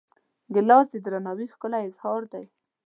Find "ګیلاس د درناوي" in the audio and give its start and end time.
0.53-1.45